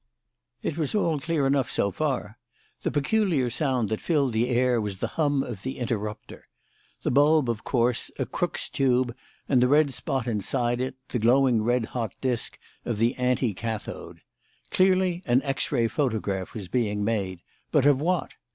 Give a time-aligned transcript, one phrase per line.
[0.63, 2.39] It was all clear enough so far.
[2.81, 6.47] The peculiar sound that filled the air was the hum of the interrupter;
[7.03, 9.15] the bulb was, of course, a Crookes tube,
[9.47, 14.21] and the red spot inside it, the glowing red hot disc of the anti cathode.
[14.71, 18.31] Clearly an X ray photograph was being made; but of what?